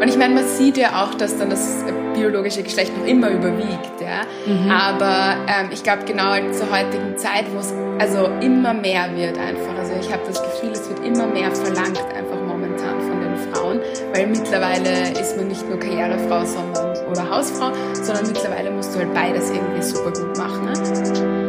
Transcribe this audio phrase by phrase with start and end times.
[0.00, 1.84] Und ich meine, man sieht ja auch, dass dann das
[2.14, 4.22] biologische Geschlecht noch immer überwiegt, ja.
[4.46, 4.70] Mhm.
[4.70, 9.78] Aber ähm, ich glaube genau zur heutigen Zeit, wo es also immer mehr wird einfach.
[9.78, 13.80] Also ich habe das Gefühl, es wird immer mehr verlangt einfach momentan von den Frauen,
[14.14, 19.12] weil mittlerweile ist man nicht nur Karrierefrau, sondern oder Hausfrau, sondern mittlerweile musst du halt
[19.12, 20.64] beides irgendwie super gut machen.
[20.64, 21.40] Ne?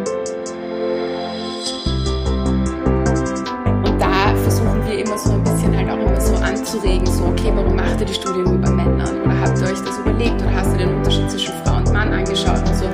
[6.72, 9.22] Anzuregen, so, okay, warum macht ihr die Studie nur bei Männern?
[9.22, 10.42] Oder habt ihr euch das überlegt?
[10.42, 12.86] Oder hast du den Unterschied zwischen Frau und Mann angeschaut und so?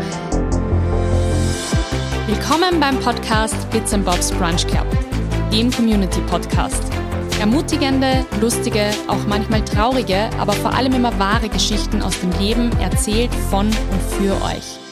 [2.26, 4.88] Willkommen beim Podcast Bits and Bobs Brunch Club,
[5.52, 6.84] dem Community Podcast.
[7.40, 13.32] Ermutigende, lustige, auch manchmal traurige, aber vor allem immer wahre Geschichten aus dem Leben erzählt
[13.52, 14.87] von und für euch.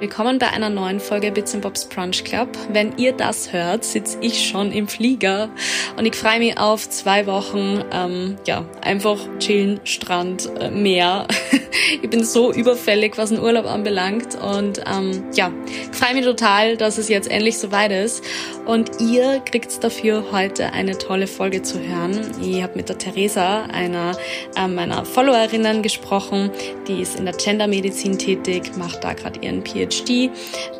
[0.00, 2.50] Willkommen bei einer neuen Folge Bits Bobs Brunch Club.
[2.70, 5.48] Wenn ihr das hört, sitze ich schon im Flieger
[5.96, 11.26] und ich freue mich auf zwei Wochen, ähm, ja, einfach chillen, Strand, äh, Meer.
[12.00, 15.50] ich bin so überfällig, was den Urlaub anbelangt und ähm, ja,
[15.90, 18.22] freue mich total, dass es jetzt endlich soweit ist
[18.66, 22.20] und ihr kriegt dafür heute eine tolle Folge zu hören.
[22.40, 24.16] Ich habe mit der Theresa, einer
[24.56, 26.52] äh, meiner Followerinnen, gesprochen.
[26.86, 30.30] Die ist in der Gendermedizin tätig, macht da gerade ihren PhD PhD,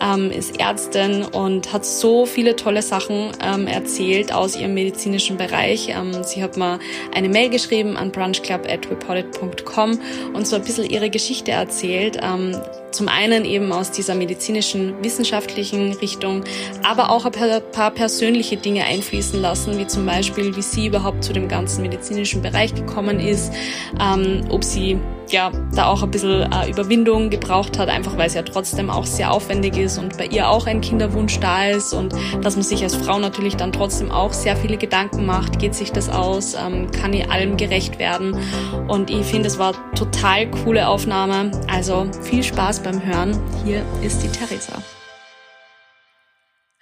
[0.01, 5.89] ähm, ist Ärztin und hat so viele tolle Sachen ähm, erzählt aus ihrem medizinischen Bereich.
[5.91, 6.79] Ähm, sie hat mal
[7.15, 10.01] eine Mail geschrieben an brunchclub.reported.com
[10.35, 12.19] und so ein bisschen ihre Geschichte erzählt.
[12.23, 12.57] Ähm,
[12.91, 16.45] zum einen eben aus dieser medizinischen, wissenschaftlichen Richtung,
[16.83, 21.33] aber auch ein paar persönliche Dinge einfließen lassen, wie zum Beispiel, wie sie überhaupt zu
[21.33, 23.53] dem ganzen medizinischen Bereich gekommen ist,
[24.01, 24.99] ähm, ob sie
[25.33, 29.07] ja da auch ein bisschen äh, Überwindung gebraucht hat, einfach weil es ja trotzdem auch
[29.07, 32.83] sehr aufwendig ist und bei ihr auch ein Kinderwunsch da ist und dass man sich
[32.83, 36.91] als Frau natürlich dann trotzdem auch sehr viele Gedanken macht, geht sich das aus, ähm,
[36.91, 38.37] kann ich allem gerecht werden
[38.89, 43.39] und ich finde, es war total coole Aufnahme, also viel Spaß beim Hören.
[43.65, 44.83] Hier ist die Theresa.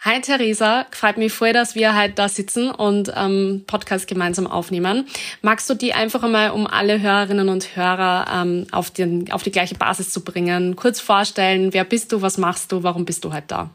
[0.09, 5.09] Hi Theresa, freut mich voll, dass wir heute da sitzen und ähm, Podcast gemeinsam aufnehmen.
[5.43, 9.51] Magst du die einfach einmal, um alle Hörerinnen und Hörer ähm, auf, den, auf die
[9.51, 13.33] gleiche Basis zu bringen, kurz vorstellen, wer bist du, was machst du, warum bist du
[13.33, 13.71] heute da?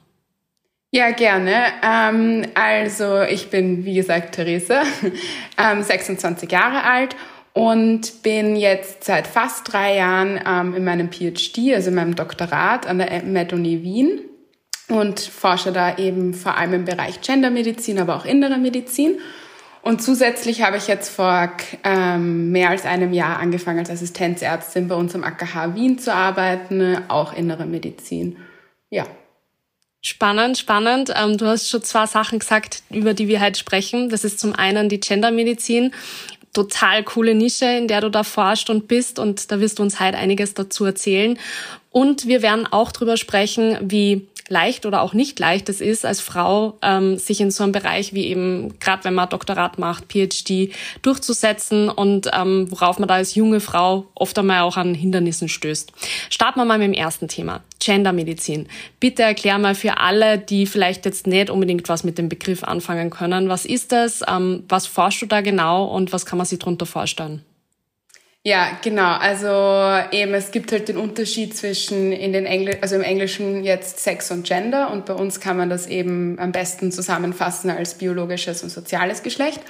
[0.91, 1.65] Ja, gerne.
[1.83, 4.83] Ähm, also ich bin, wie gesagt, Theresa,
[5.57, 7.13] ähm, 26 Jahre alt
[7.51, 12.87] und bin jetzt seit fast drei Jahren ähm, in meinem PhD, also in meinem Doktorat
[12.87, 14.21] an der Med-Uni Wien
[14.91, 19.19] und forsche da eben vor allem im Bereich Gendermedizin, aber auch innere Medizin.
[19.83, 21.49] Und zusätzlich habe ich jetzt vor
[21.83, 26.97] ähm, mehr als einem Jahr angefangen, als Assistenzärztin bei uns am AKH Wien zu arbeiten,
[27.07, 28.37] auch innere Medizin.
[28.89, 29.07] Ja.
[30.01, 31.11] Spannend, spannend.
[31.15, 34.09] Ähm, du hast schon zwei Sachen gesagt, über die wir heute sprechen.
[34.09, 35.93] Das ist zum einen die Gendermedizin.
[36.53, 39.19] Total coole Nische, in der du da forscht und bist.
[39.19, 41.39] Und da wirst du uns heute einiges dazu erzählen.
[41.91, 46.21] Und wir werden auch drüber sprechen, wie leicht oder auch nicht leicht es ist, als
[46.21, 50.73] Frau ähm, sich in so einem Bereich wie eben, gerade wenn man Doktorat macht, PhD,
[51.01, 55.91] durchzusetzen und ähm, worauf man da als junge Frau oft einmal auch an Hindernissen stößt.
[56.29, 58.67] Starten wir mal mit dem ersten Thema, Gendermedizin.
[58.99, 63.09] Bitte erklär mal für alle, die vielleicht jetzt nicht unbedingt was mit dem Begriff anfangen
[63.09, 66.59] können, was ist das, ähm, was forschst du da genau und was kann man sich
[66.59, 67.43] darunter vorstellen?
[68.43, 69.17] Ja, genau.
[69.17, 69.47] Also
[70.11, 74.31] eben, es gibt halt den Unterschied zwischen in den Engl also im Englischen jetzt Sex
[74.31, 78.69] und Gender und bei uns kann man das eben am besten zusammenfassen als biologisches und
[78.69, 79.61] soziales Geschlecht.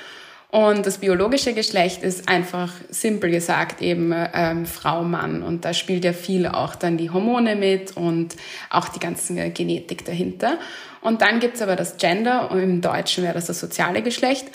[0.52, 5.44] Und das biologische Geschlecht ist einfach simpel gesagt eben ähm, Frau, Mann.
[5.44, 8.36] Und da spielt ja viel auch dann die Hormone mit und
[8.70, 10.60] auch die ganze Genetik dahinter.
[11.00, 14.46] Und dann gibt's aber das Gender, und im Deutschen wäre das das soziale Geschlecht.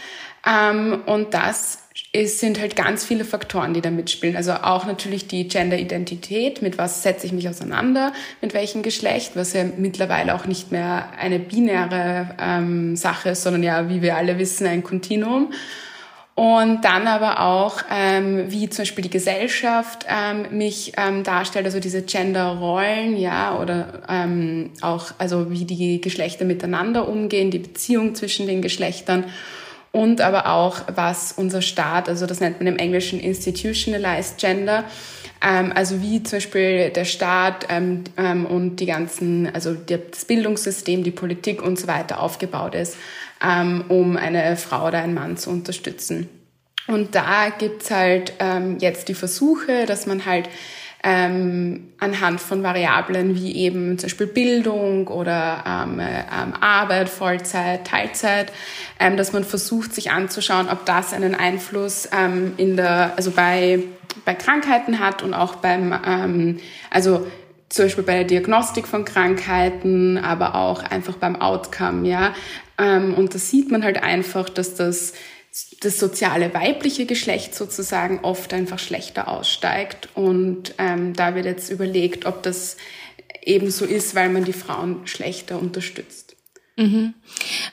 [0.46, 4.36] Ähm, und das es sind halt ganz viele Faktoren, die da mitspielen.
[4.36, 9.52] Also auch natürlich die Gender-Identität, mit was setze ich mich auseinander, mit welchem Geschlecht, was
[9.52, 14.38] ja mittlerweile auch nicht mehr eine binäre ähm, Sache ist, sondern ja, wie wir alle
[14.38, 15.52] wissen, ein Kontinuum.
[16.34, 21.80] Und dann aber auch, ähm, wie zum Beispiel die Gesellschaft ähm, mich ähm, darstellt, also
[21.80, 28.46] diese Gender-Rollen, ja, oder ähm, auch, also wie die Geschlechter miteinander umgehen, die Beziehung zwischen
[28.46, 29.24] den Geschlechtern
[29.96, 34.84] und aber auch, was unser Staat, also das nennt man im Englischen Institutionalized Gender,
[35.42, 41.02] ähm, also wie zum Beispiel der Staat ähm, ähm, und die ganzen, also das Bildungssystem,
[41.02, 42.96] die Politik und so weiter aufgebaut ist,
[43.88, 46.28] um eine Frau oder einen Mann zu unterstützen.
[46.86, 48.32] Und da gibt's halt
[48.78, 50.48] jetzt die Versuche, dass man halt
[51.08, 58.52] ähm, anhand von Variablen wie eben zum Beispiel Bildung oder ähm, ähm, Arbeit, Vollzeit, Teilzeit,
[58.98, 63.84] ähm, dass man versucht, sich anzuschauen, ob das einen Einfluss ähm, in der, also bei,
[64.24, 66.58] bei Krankheiten hat und auch beim,
[66.90, 67.26] also
[67.68, 72.34] zum Beispiel bei der Diagnostik von Krankheiten, aber auch einfach beim Outcome, ja.
[72.78, 75.12] Und da sieht man halt einfach, dass das
[75.80, 80.08] das soziale weibliche Geschlecht sozusagen oft einfach schlechter aussteigt.
[80.14, 82.76] Und ähm, da wird jetzt überlegt, ob das
[83.42, 86.25] eben so ist, weil man die Frauen schlechter unterstützt.
[86.78, 87.14] Mhm.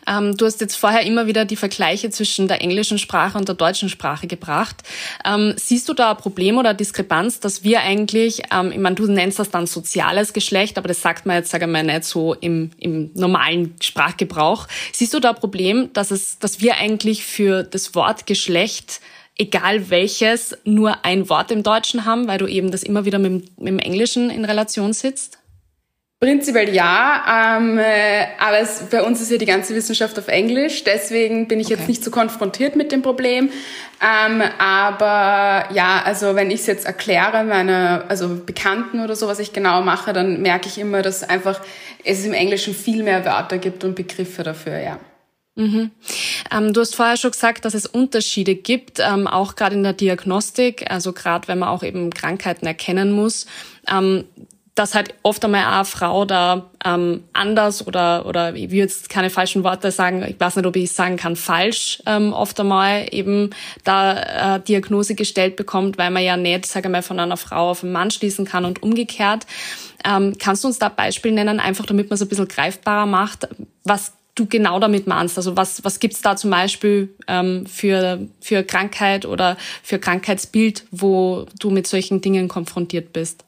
[0.08, 3.56] Ähm, du hast jetzt vorher immer wieder die Vergleiche zwischen der englischen Sprache und der
[3.56, 4.78] deutschen Sprache gebracht.
[5.26, 9.06] Ähm, siehst du da ein Problem oder Diskrepanz, dass wir eigentlich, ähm, ich meine, du
[9.08, 12.34] nennst das dann soziales Geschlecht, aber das sagt man jetzt, sage ich mal, nicht so
[12.34, 14.68] im, im normalen Sprachgebrauch.
[14.94, 19.02] Siehst du da ein Problem, dass es, dass wir eigentlich für das Wort Geschlecht
[19.36, 23.60] egal welches, nur ein Wort im Deutschen haben, weil du eben das immer wieder mit,
[23.60, 25.40] mit dem Englischen in Relation sitzt?
[26.24, 30.86] Prinzipiell ja, ähm, äh, aber es, bei uns ist ja die ganze Wissenschaft auf Englisch,
[30.86, 31.76] deswegen bin ich okay.
[31.76, 33.50] jetzt nicht so konfrontiert mit dem Problem.
[34.02, 39.40] Ähm, aber ja, also wenn ich es jetzt erkläre, meine also Bekannten oder so, was
[39.40, 41.60] ich genau mache, dann merke ich immer, dass einfach
[42.06, 45.00] es im Englischen viel mehr Wörter gibt und Begriffe dafür, ja.
[45.56, 45.92] Mhm.
[46.52, 49.92] Ähm, du hast vorher schon gesagt, dass es Unterschiede gibt, ähm, auch gerade in der
[49.92, 53.46] Diagnostik, also gerade wenn man auch eben Krankheiten erkennen muss.
[53.92, 54.24] Ähm,
[54.76, 59.30] dass halt oft einmal eine Frau da ähm, anders oder oder ich will jetzt keine
[59.30, 63.52] falschen Worte sagen, ich weiß nicht, ob ich sagen kann, falsch ähm, oft einmal eben
[63.84, 67.70] da äh, Diagnose gestellt bekommt, weil man ja nicht, sage ich mal, von einer Frau
[67.70, 69.46] auf einen Mann schließen kann und umgekehrt.
[70.06, 73.48] Ähm, kannst du uns da Beispiel nennen, einfach damit man es ein bisschen greifbarer macht,
[73.84, 75.38] was du genau damit meinst?
[75.38, 81.46] Also was, was gibt's da zum Beispiel ähm, für, für Krankheit oder für Krankheitsbild, wo
[81.60, 83.46] du mit solchen Dingen konfrontiert bist?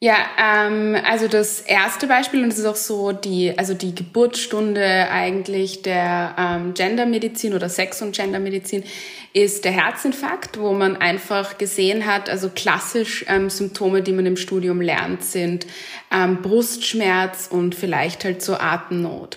[0.00, 5.08] Ja, ähm, also das erste Beispiel, und das ist auch so die, also die Geburtsstunde
[5.10, 8.84] eigentlich der ähm, Gendermedizin oder Sex- und Gendermedizin,
[9.32, 14.36] ist der Herzinfarkt, wo man einfach gesehen hat, also klassisch ähm, Symptome, die man im
[14.36, 15.66] Studium lernt, sind
[16.12, 19.36] ähm, Brustschmerz und vielleicht halt so Atemnot.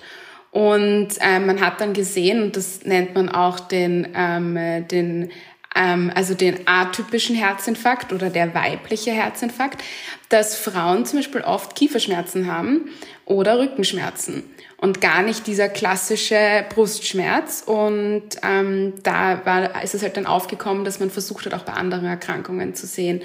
[0.52, 5.32] Und ähm, man hat dann gesehen, und das nennt man auch den, ähm, den
[5.74, 9.84] also den atypischen Herzinfarkt oder der weibliche Herzinfarkt,
[10.30, 12.90] dass Frauen zum Beispiel oft Kieferschmerzen haben
[13.26, 14.44] oder Rückenschmerzen
[14.78, 17.64] und gar nicht dieser klassische Brustschmerz.
[17.66, 21.74] Und ähm, da war, ist es halt dann aufgekommen, dass man versucht hat, auch bei
[21.74, 23.22] anderen Erkrankungen zu sehen,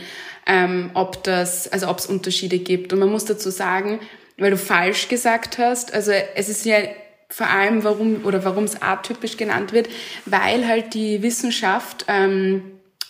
[0.46, 2.92] ähm, ob das, also ob es Unterschiede gibt.
[2.92, 4.00] Und man muss dazu sagen,
[4.38, 6.76] weil du falsch gesagt hast, also es ist ja
[7.28, 9.88] vor allem warum oder warum es atypisch genannt wird,
[10.24, 12.62] weil halt die Wissenschaft ähm,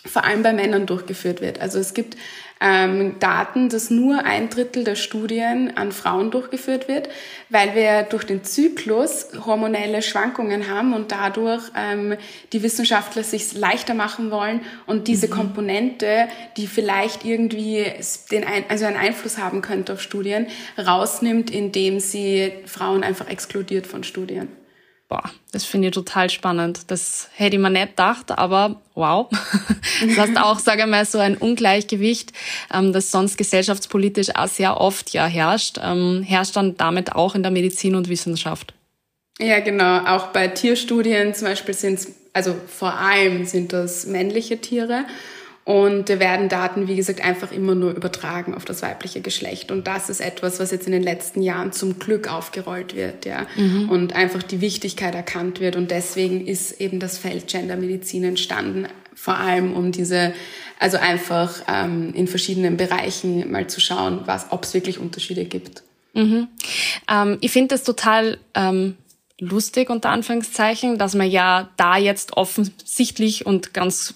[0.04, 1.60] vor allem bei Männern durchgeführt wird.
[1.60, 2.16] Also es gibt
[2.60, 7.08] ähm, Daten, dass nur ein Drittel der Studien an Frauen durchgeführt wird,
[7.50, 12.16] weil wir durch den Zyklus hormonelle Schwankungen haben und dadurch ähm,
[12.52, 15.32] die Wissenschaftler sich leichter machen wollen und diese mhm.
[15.32, 17.84] Komponente, die vielleicht irgendwie
[18.30, 20.46] den ein, also einen Einfluss haben könnte auf Studien,
[20.78, 24.48] rausnimmt, indem sie Frauen einfach exkludiert von Studien.
[25.08, 26.90] Boah, das finde ich total spannend.
[26.90, 29.28] Das hätte ich mir nicht gedacht, aber wow.
[30.06, 32.32] Das heißt auch, sage ich mal, so ein Ungleichgewicht,
[32.74, 37.42] ähm, das sonst gesellschaftspolitisch auch sehr oft ja herrscht, ähm, herrscht dann damit auch in
[37.42, 38.74] der Medizin und Wissenschaft.
[39.38, 40.04] Ja, genau.
[40.06, 45.04] Auch bei Tierstudien zum Beispiel sind es, also vor allem sind das männliche Tiere.
[45.66, 49.72] Und da werden Daten, wie gesagt, einfach immer nur übertragen auf das weibliche Geschlecht.
[49.72, 53.48] Und das ist etwas, was jetzt in den letzten Jahren zum Glück aufgerollt wird, ja.
[53.56, 53.88] Mhm.
[53.88, 55.74] Und einfach die Wichtigkeit erkannt wird.
[55.74, 58.86] Und deswegen ist eben das Feld Gendermedizin entstanden.
[59.12, 60.32] Vor allem um diese,
[60.78, 65.82] also einfach ähm, in verschiedenen Bereichen mal zu schauen, was, ob es wirklich Unterschiede gibt.
[66.14, 66.46] Mhm.
[67.10, 68.94] Ähm, ich finde das total ähm,
[69.40, 74.14] lustig, unter Anführungszeichen, dass man ja da jetzt offensichtlich und ganz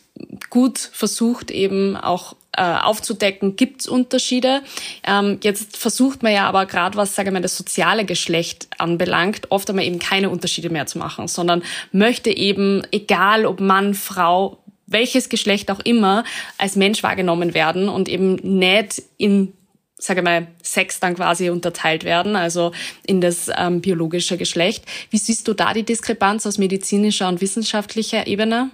[0.49, 4.63] gut versucht eben auch äh, aufzudecken, gibt's Unterschiede.
[5.07, 9.51] Ähm, jetzt versucht man ja aber gerade, was sage ich mal das soziale Geschlecht anbelangt,
[9.51, 11.63] oft einmal eben keine Unterschiede mehr zu machen, sondern
[11.93, 16.25] möchte eben, egal ob Mann, Frau, welches Geschlecht auch immer,
[16.59, 19.53] als Mensch wahrgenommen werden und eben nicht in
[20.01, 22.73] sage mal, Sex dann quasi unterteilt werden, also
[23.07, 24.85] in das ähm, biologische Geschlecht.
[25.11, 28.71] Wie siehst du da die Diskrepanz aus medizinischer und wissenschaftlicher Ebene?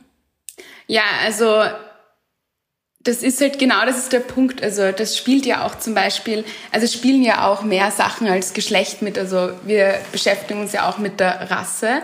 [0.86, 1.64] Ja, also
[3.00, 4.62] das ist halt genau, das ist der Punkt.
[4.62, 9.02] Also das spielt ja auch zum Beispiel, also spielen ja auch mehr Sachen als Geschlecht
[9.02, 9.18] mit.
[9.18, 12.02] Also wir beschäftigen uns ja auch mit der Rasse.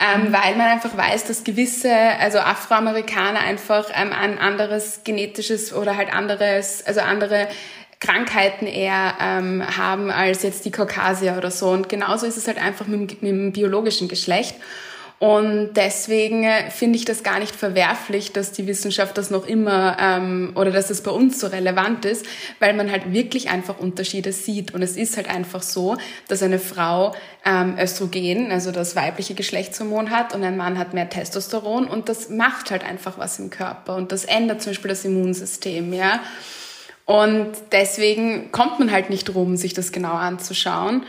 [0.00, 0.32] ähm, mhm.
[0.32, 6.12] weil man einfach weiß, dass gewisse, also Afroamerikaner einfach ähm, ein anderes genetisches oder halt
[6.12, 7.48] anderes, also andere
[8.00, 11.68] Krankheiten eher ähm, haben als jetzt die Kaukasier oder so.
[11.70, 14.54] Und genauso ist es halt einfach mit, mit dem biologischen Geschlecht.
[15.18, 19.96] Und deswegen äh, finde ich das gar nicht verwerflich, dass die Wissenschaft das noch immer
[20.00, 22.24] ähm, oder dass es bei uns so relevant ist,
[22.60, 24.74] weil man halt wirklich einfach Unterschiede sieht.
[24.74, 25.96] Und es ist halt einfach so,
[26.28, 31.08] dass eine Frau ähm, Östrogen, also das weibliche Geschlechtshormon hat und ein Mann hat mehr
[31.08, 35.04] Testosteron und das macht halt einfach was im Körper und das ändert zum Beispiel das
[35.04, 36.20] Immunsystem, ja.
[37.08, 41.04] Und deswegen kommt man halt nicht drum, sich das genau anzuschauen.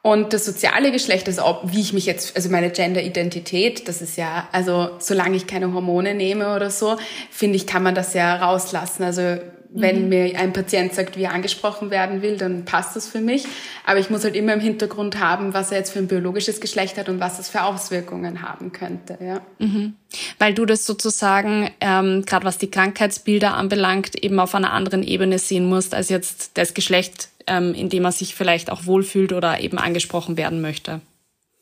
[0.00, 4.48] Und das soziale Geschlecht, also wie ich mich jetzt, also meine Gender-Identität, das ist ja,
[4.50, 6.96] also solange ich keine Hormone nehme oder so,
[7.30, 9.04] finde ich, kann man das ja rauslassen.
[9.04, 9.40] Also
[9.74, 10.08] wenn mhm.
[10.08, 13.44] mir ein Patient sagt, wie er angesprochen werden will, dann passt das für mich.
[13.86, 16.98] Aber ich muss halt immer im Hintergrund haben, was er jetzt für ein biologisches Geschlecht
[16.98, 19.18] hat und was es für Auswirkungen haben könnte.
[19.20, 19.40] Ja.
[19.58, 19.94] Mhm.
[20.38, 25.38] Weil du das sozusagen, ähm, gerade was die Krankheitsbilder anbelangt, eben auf einer anderen Ebene
[25.38, 29.60] sehen musst, als jetzt das Geschlecht, ähm, in dem er sich vielleicht auch wohlfühlt oder
[29.60, 31.00] eben angesprochen werden möchte.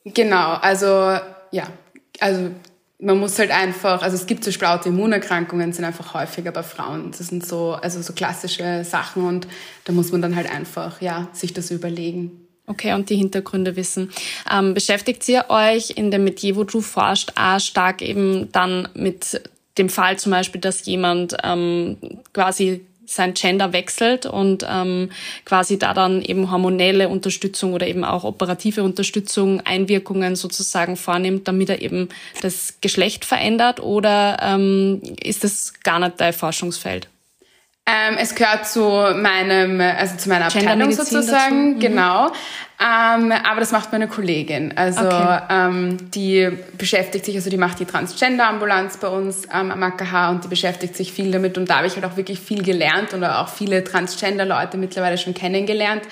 [0.04, 1.18] Genau, also
[1.52, 1.68] ja,
[2.18, 2.50] also
[3.00, 7.12] man muss halt einfach, also es gibt so Autoimmunerkrankungen, sind einfach häufiger bei Frauen.
[7.16, 9.46] Das sind so, also so klassische Sachen und
[9.84, 12.46] da muss man dann halt einfach, ja, sich das überlegen.
[12.66, 14.10] Okay, und die Hintergründe wissen.
[14.50, 19.40] Ähm, beschäftigt ihr euch in dem Metier, wo du forscht, auch stark eben dann mit
[19.76, 21.96] dem Fall zum Beispiel, dass jemand ähm,
[22.32, 25.10] quasi sein Gender wechselt und ähm,
[25.44, 31.70] quasi da dann eben hormonelle Unterstützung oder eben auch operative Unterstützung, Einwirkungen sozusagen vornimmt, damit
[31.70, 32.08] er eben
[32.40, 37.08] das Geschlecht verändert oder ähm, ist das gar nicht dein Forschungsfeld?
[37.90, 41.78] Ähm, es gehört zu meinem, also zu meiner Abteilung sozusagen, mhm.
[41.80, 42.26] genau.
[42.78, 44.72] Ähm, aber das macht meine Kollegin.
[44.76, 45.40] Also okay.
[45.50, 50.48] ähm, die beschäftigt sich, also die macht die Transgender-Ambulanz bei uns am AKH und die
[50.48, 53.48] beschäftigt sich viel damit und da habe ich halt auch wirklich viel gelernt und auch
[53.48, 56.02] viele Transgender-Leute mittlerweile schon kennengelernt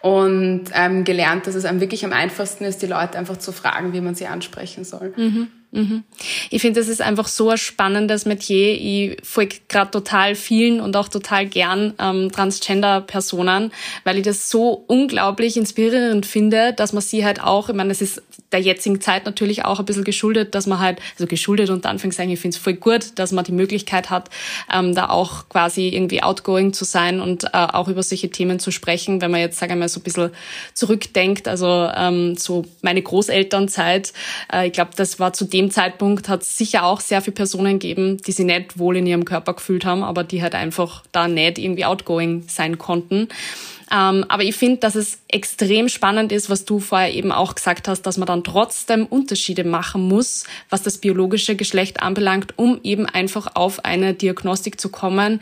[0.00, 3.92] und ähm, gelernt, dass es einem wirklich am einfachsten ist, die Leute einfach zu fragen,
[3.92, 5.12] wie man sie ansprechen soll.
[5.16, 5.48] Mhm.
[5.72, 6.04] Mhm.
[6.50, 8.74] Ich finde, das ist einfach so ein spannendes Metier.
[8.74, 13.72] Ich folge gerade total vielen und auch total gern ähm, Transgender-Personen,
[14.04, 18.00] weil ich das so unglaublich inspirierend finde, dass man sie halt auch, ich meine, es
[18.00, 21.84] ist der jetzigen Zeit natürlich auch ein bisschen geschuldet, dass man halt, also geschuldet und
[21.84, 24.30] Anführungszeichen, ich finde es voll gut, dass man die Möglichkeit hat,
[24.72, 28.70] ähm, da auch quasi irgendwie outgoing zu sein und äh, auch über solche Themen zu
[28.70, 30.30] sprechen, wenn man jetzt, sagen wir mal, so ein bisschen
[30.74, 34.12] zurückdenkt, also ähm, so meine Großelternzeit,
[34.52, 37.78] äh, ich glaube, das war zu dem Zeitpunkt, hat es sicher auch sehr viele Personen
[37.78, 41.28] gegeben, die sich nicht wohl in ihrem Körper gefühlt haben, aber die halt einfach da
[41.28, 43.28] nicht irgendwie outgoing sein konnten.
[43.90, 47.86] Ähm, aber ich finde, dass es extrem spannend ist, was du vorher eben auch gesagt
[47.86, 53.06] hast, dass man dann trotzdem Unterschiede machen muss, was das biologische Geschlecht anbelangt, um eben
[53.06, 55.40] einfach auf eine Diagnostik zu kommen,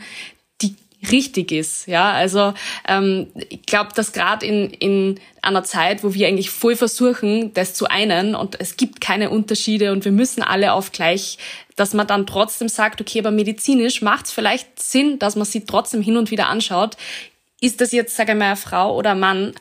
[1.11, 1.87] richtig ist.
[1.87, 2.53] Ja, also
[2.87, 7.73] ähm, ich glaube, dass gerade in, in einer Zeit, wo wir eigentlich voll versuchen, das
[7.73, 11.37] zu einen und es gibt keine Unterschiede und wir müssen alle auf gleich,
[11.75, 15.65] dass man dann trotzdem sagt, okay, aber medizinisch macht es vielleicht Sinn, dass man sie
[15.65, 16.97] trotzdem hin und wieder anschaut
[17.61, 19.53] ist das jetzt, sage ich mal, Frau oder Mann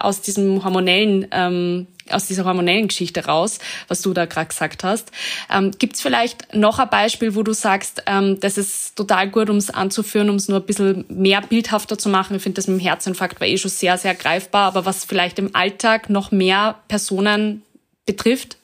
[0.00, 5.10] aus diesem hormonellen, ähm, aus dieser hormonellen Geschichte raus, was du da gerade gesagt hast.
[5.52, 9.50] Ähm, Gibt es vielleicht noch ein Beispiel, wo du sagst, ähm, das ist total gut,
[9.50, 12.36] um es anzuführen, um es nur ein bisschen mehr bildhafter zu machen?
[12.36, 15.38] Ich finde, das mit dem Herzinfarkt war eh schon sehr, sehr greifbar, aber was vielleicht
[15.38, 17.62] im Alltag noch mehr Personen
[18.06, 18.56] betrifft?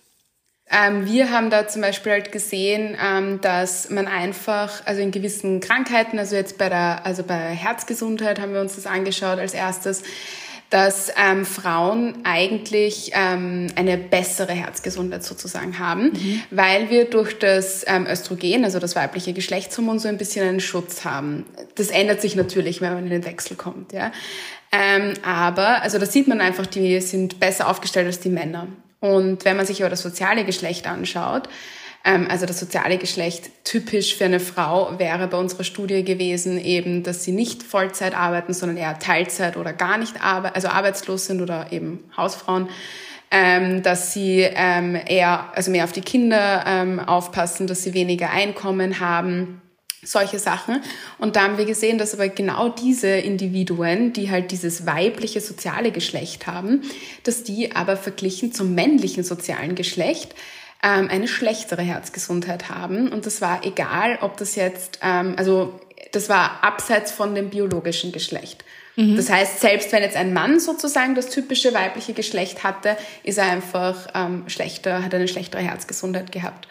[0.70, 5.60] Ähm, wir haben da zum Beispiel halt gesehen, ähm, dass man einfach, also in gewissen
[5.60, 10.02] Krankheiten, also jetzt bei der, also bei Herzgesundheit haben wir uns das angeschaut als erstes,
[10.70, 16.42] dass ähm, Frauen eigentlich ähm, eine bessere Herzgesundheit sozusagen haben, mhm.
[16.50, 21.04] weil wir durch das ähm, Östrogen, also das weibliche Geschlechtshormon, so ein bisschen einen Schutz
[21.04, 21.46] haben.
[21.76, 24.12] Das ändert sich natürlich, wenn man in den Wechsel kommt, ja.
[24.70, 28.66] Ähm, aber, also da sieht man einfach, die sind besser aufgestellt als die Männer.
[29.00, 31.48] Und wenn man sich aber das soziale Geschlecht anschaut,
[32.08, 37.24] also das soziale Geschlecht typisch für eine Frau wäre bei unserer Studie gewesen eben, dass
[37.24, 41.70] sie nicht Vollzeit arbeiten, sondern eher Teilzeit oder gar nicht arbeiten, also arbeitslos sind oder
[41.70, 42.68] eben Hausfrauen.
[43.30, 48.30] Ähm, dass sie ähm, eher, also mehr auf die Kinder ähm, aufpassen, dass sie weniger
[48.30, 49.60] Einkommen haben,
[50.02, 50.80] solche Sachen.
[51.18, 55.90] Und da haben wir gesehen, dass aber genau diese Individuen, die halt dieses weibliche soziale
[55.90, 56.80] Geschlecht haben,
[57.24, 60.34] dass die aber verglichen zum männlichen sozialen Geschlecht
[60.82, 63.12] ähm, eine schlechtere Herzgesundheit haben.
[63.12, 65.78] Und das war egal, ob das jetzt, ähm, also
[66.12, 68.64] das war abseits von dem biologischen Geschlecht.
[68.96, 69.16] Mhm.
[69.16, 73.50] Das heißt, selbst wenn jetzt ein Mann sozusagen das typische weibliche Geschlecht hatte, ist er
[73.50, 76.68] einfach ähm, schlechter, hat eine schlechtere Herzgesundheit gehabt.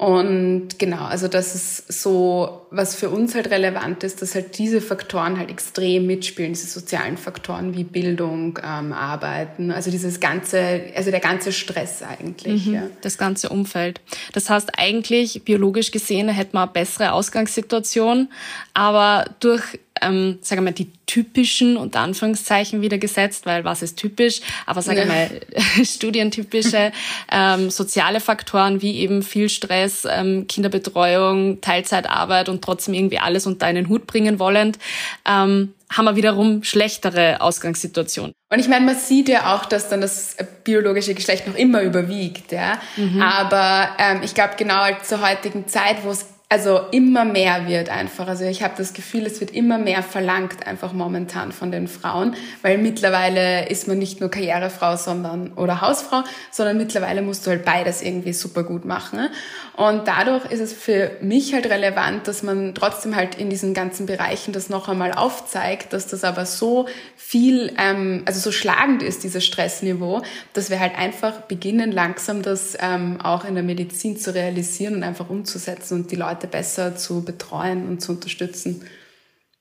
[0.00, 4.80] Und genau, also das ist so, was für uns halt relevant ist, dass halt diese
[4.80, 11.10] Faktoren halt extrem mitspielen, diese sozialen Faktoren wie Bildung, ähm, Arbeiten, also dieses ganze, also
[11.10, 12.64] der ganze Stress eigentlich.
[12.64, 12.82] Mhm, ja.
[13.02, 14.00] Das ganze Umfeld.
[14.32, 18.30] Das heißt, eigentlich biologisch gesehen hätte man eine bessere Ausgangssituation,
[18.72, 23.96] aber durch ähm, sagen wir mal, die typischen, unter Anführungszeichen, wieder gesetzt, weil was ist
[23.96, 25.30] typisch, aber sagen wir mal,
[25.84, 26.92] studientypische
[27.30, 33.66] ähm, soziale Faktoren wie eben viel Stress, ähm, Kinderbetreuung, Teilzeitarbeit und trotzdem irgendwie alles unter
[33.66, 34.78] einen Hut bringen wollend,
[35.26, 38.32] ähm, haben wir wiederum schlechtere Ausgangssituationen.
[38.52, 42.52] Und ich meine, man sieht ja auch, dass dann das biologische Geschlecht noch immer überwiegt,
[42.52, 42.80] ja.
[42.96, 43.20] Mhm.
[43.20, 48.26] Aber ähm, ich glaube, genau zur heutigen Zeit, wo es also immer mehr wird einfach.
[48.26, 52.34] Also ich habe das Gefühl, es wird immer mehr verlangt einfach momentan von den Frauen,
[52.62, 57.64] weil mittlerweile ist man nicht nur Karrierefrau, sondern oder Hausfrau, sondern mittlerweile musst du halt
[57.64, 59.28] beides irgendwie super gut machen.
[59.76, 64.06] Und dadurch ist es für mich halt relevant, dass man trotzdem halt in diesen ganzen
[64.06, 69.22] Bereichen das noch einmal aufzeigt, dass das aber so viel, ähm, also so schlagend ist,
[69.22, 74.34] dieses Stressniveau, dass wir halt einfach beginnen, langsam das ähm, auch in der Medizin zu
[74.34, 78.82] realisieren und einfach umzusetzen und die Leute besser zu betreuen und zu unterstützen.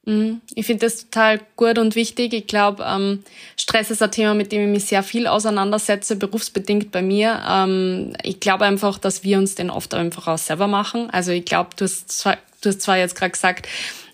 [0.06, 0.42] Mhm.
[0.56, 2.34] Ich finde das total gut und wichtig.
[2.34, 3.24] Ich glaube, ähm,
[3.58, 7.44] Stress ist ein Thema, mit dem ich mich sehr viel auseinandersetze, berufsbedingt bei mir.
[7.48, 11.10] Ähm, ich glaube einfach, dass wir uns den oft einfach auch selber machen.
[11.12, 13.68] Also ich glaube, du du hast zwar jetzt gerade gesagt,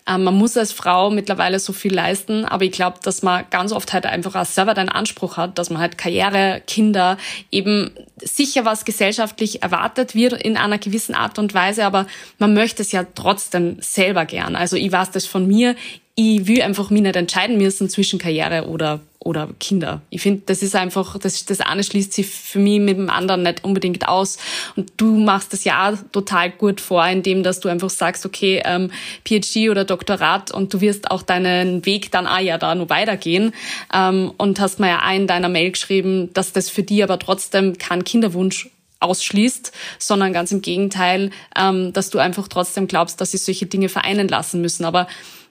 [0.08, 3.72] ähm, man muss als Frau mittlerweile so viel leisten, aber ich glaube, dass man ganz
[3.72, 7.18] oft halt einfach auch selber den Anspruch hat, dass man halt Karriere, Kinder,
[7.50, 7.90] eben
[8.22, 12.06] sicher was gesellschaftlich erwartet wird in einer gewissen Art und Weise, aber
[12.38, 14.54] man möchte es ja trotzdem selber gern.
[14.54, 15.74] Also ich weiß das von mir,
[16.18, 20.02] ich will einfach mich nicht entscheiden müssen zwischen Karriere oder oder Kinder.
[20.08, 23.42] Ich finde, das ist einfach, das, das eine schließt sich für mich mit dem anderen
[23.42, 24.38] nicht unbedingt aus.
[24.76, 28.92] Und du machst das ja total gut vor, indem dass du einfach sagst, okay, ähm,
[29.26, 33.52] PhD oder Doktorat und du wirst auch deinen Weg dann auch ja da noch weitergehen.
[33.92, 37.18] Ähm, und hast mir ja auch in deiner Mail geschrieben, dass das für die aber
[37.18, 38.70] trotzdem kein Kinderwunsch
[39.00, 43.88] ausschließt, sondern ganz im Gegenteil, ähm, dass du einfach trotzdem glaubst, dass sie solche Dinge
[43.88, 44.84] vereinen lassen müssen.
[44.84, 45.08] Aber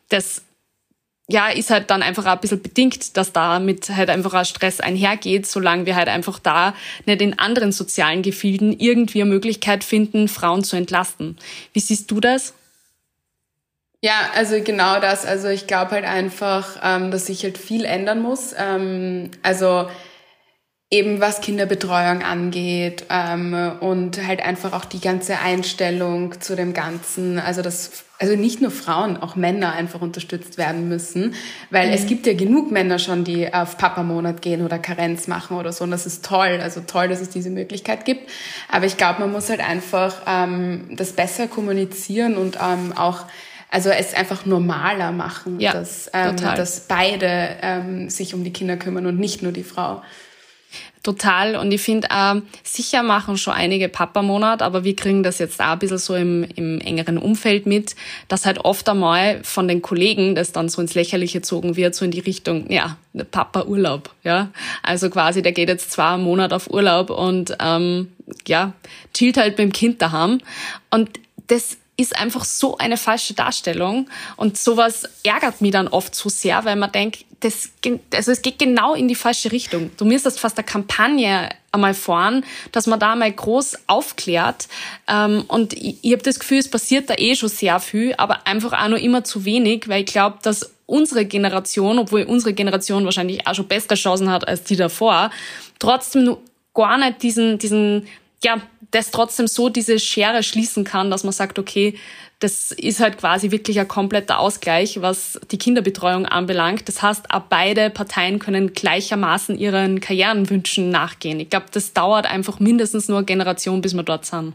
[0.10, 0.45] das
[1.28, 4.80] ja, ist halt dann einfach ein bisschen bedingt, dass da mit halt einfach ein Stress
[4.80, 10.28] einhergeht, solange wir halt einfach da nicht in anderen sozialen Gefilden irgendwie eine Möglichkeit finden,
[10.28, 11.38] Frauen zu entlasten.
[11.74, 12.54] Wie siehst du das?
[14.02, 15.26] Ja, also genau das.
[15.26, 18.54] Also ich glaube halt einfach, ähm, dass sich halt viel ändern muss.
[18.56, 19.90] Ähm, also
[20.92, 27.40] eben was Kinderbetreuung angeht ähm, und halt einfach auch die ganze Einstellung zu dem Ganzen,
[27.40, 31.34] also das also nicht nur Frauen, auch Männer einfach unterstützt werden müssen,
[31.70, 31.94] weil mhm.
[31.96, 35.84] es gibt ja genug Männer schon, die auf Papa-Monat gehen oder Karenz machen oder so
[35.84, 38.30] und das ist toll, also toll, dass es diese Möglichkeit gibt,
[38.72, 43.26] aber ich glaube, man muss halt einfach ähm, das besser kommunizieren und ähm, auch
[43.72, 48.78] also es einfach normaler machen, ja, dass, ähm, dass beide ähm, sich um die Kinder
[48.78, 50.02] kümmern und nicht nur die Frau.
[51.06, 51.56] Total.
[51.56, 55.68] Und ich finde, äh, sicher machen schon einige Papa-Monat, aber wir kriegen das jetzt auch
[55.68, 57.96] ein bisschen so im, im engeren Umfeld mit,
[58.28, 62.06] dass halt oft einmal von den Kollegen das dann so ins Lächerliche gezogen wird, so
[62.06, 62.98] in die Richtung, ja,
[63.30, 64.50] Papa-Urlaub, ja.
[64.82, 68.12] Also quasi, der geht jetzt zwei Monate auf Urlaub und ähm,
[68.48, 68.74] ja,
[69.14, 70.40] chillt halt beim Kind daheim.
[70.90, 76.30] Und das ist einfach so eine falsche Darstellung und sowas ärgert mich dann oft so
[76.30, 77.70] sehr, weil man denkt, das,
[78.14, 79.92] also es geht genau in die falsche Richtung.
[79.98, 84.68] Du müsstest fast eine Kampagne einmal fahren, dass man da mal groß aufklärt
[85.08, 88.48] ähm, und ich, ich habe das Gefühl, es passiert da eh schon sehr viel, aber
[88.48, 93.06] einfach auch nur immer zu wenig, weil ich glaube, dass unsere Generation, obwohl unsere Generation
[93.06, 95.32] wahrscheinlich auch schon bessere Chancen hat als die davor,
[95.80, 96.42] trotzdem nur
[96.74, 98.08] gar nicht diesen, diesen
[98.46, 101.96] ja, das trotzdem so diese Schere schließen kann, dass man sagt, okay,
[102.40, 106.88] das ist halt quasi wirklich ein kompletter Ausgleich, was die Kinderbetreuung anbelangt.
[106.88, 111.40] Das heißt, beide Parteien können gleichermaßen ihren Karrierenwünschen nachgehen.
[111.40, 114.54] Ich glaube, das dauert einfach mindestens nur eine Generation, bis wir dort sind.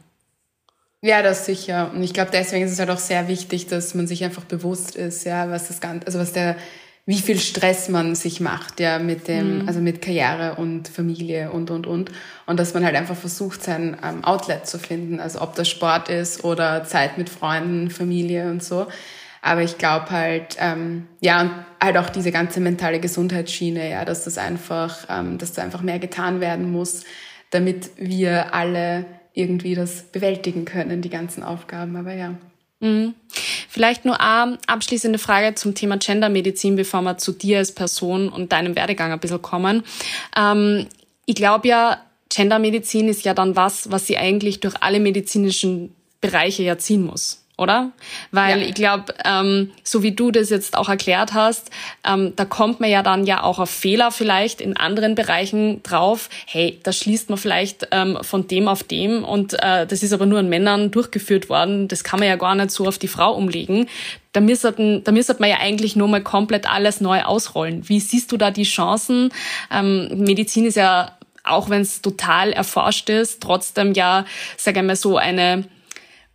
[1.03, 1.90] Ja, das sicher.
[1.94, 4.94] Und ich glaube, deswegen ist es halt auch sehr wichtig, dass man sich einfach bewusst
[4.94, 6.57] ist, ja, was das Ganze, also was der
[7.06, 9.68] wie viel Stress man sich macht, ja, mit dem, mhm.
[9.68, 12.10] also mit Karriere und Familie und, und, und.
[12.46, 15.18] Und dass man halt einfach versucht, sein ähm, Outlet zu finden.
[15.18, 18.86] Also ob das Sport ist oder Zeit mit Freunden, Familie und so.
[19.42, 21.50] Aber ich glaube halt, ähm, ja, und
[21.82, 25.98] halt auch diese ganze mentale Gesundheitsschiene, ja, dass das einfach, ähm, dass da einfach mehr
[25.98, 27.04] getan werden muss,
[27.50, 31.96] damit wir alle irgendwie das bewältigen können, die ganzen Aufgaben.
[31.96, 32.34] Aber ja.
[32.80, 33.14] Mhm.
[33.72, 38.50] Vielleicht nur eine abschließende Frage zum Thema Gendermedizin, bevor wir zu dir als Person und
[38.50, 39.85] deinem Werdegang ein bisschen kommen.
[40.37, 40.88] Ähm,
[41.24, 46.64] ich glaube ja, Gendermedizin ist ja dann was, was sie eigentlich durch alle medizinischen Bereiche
[46.64, 47.92] ja ziehen muss oder?
[48.32, 48.66] Weil ja.
[48.66, 51.70] ich glaube, ähm, so wie du das jetzt auch erklärt hast,
[52.08, 56.30] ähm, da kommt man ja dann ja auch auf Fehler vielleicht in anderen Bereichen drauf.
[56.46, 60.24] Hey, da schließt man vielleicht ähm, von dem auf dem und äh, das ist aber
[60.24, 61.86] nur an Männern durchgeführt worden.
[61.86, 63.88] Das kann man ja gar nicht so auf die Frau umlegen.
[64.32, 67.86] Da müsste, da müsste man ja eigentlich nur mal komplett alles neu ausrollen.
[67.88, 69.32] Wie siehst du da die Chancen?
[69.70, 74.24] Ähm, Medizin ist ja auch wenn es total erforscht ist, trotzdem ja,
[74.56, 75.64] sage ich mal so, eine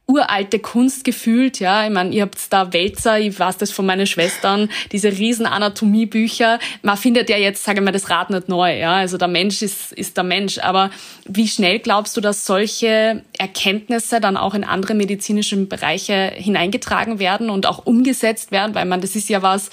[0.08, 1.86] uralte Kunst gefühlt, ja.
[1.86, 6.60] Ich meine, ihr habt da Wälzer, ich weiß das von meinen Schwestern, diese riesen Anatomiebücher.
[6.84, 8.94] Man findet ja jetzt, sage ich mal, das Rad nicht neu, ja.
[8.94, 10.60] Also der Mensch ist, ist der Mensch.
[10.60, 10.92] Aber
[11.26, 17.50] wie schnell glaubst du, dass solche Erkenntnisse dann auch in andere medizinische Bereiche hineingetragen werden
[17.50, 18.76] und auch umgesetzt werden?
[18.76, 19.72] Weil man, das ist ja was,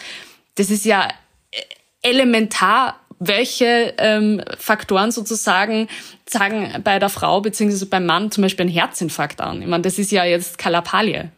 [0.55, 1.09] das ist ja
[2.03, 5.89] elementar welche ähm, Faktoren sozusagen
[6.29, 9.63] sagen bei der Frau beziehungsweise beim Mann zum Beispiel einen Herzinfarkt an.
[9.63, 11.31] Ich meine, das ist ja jetzt Kalapalie.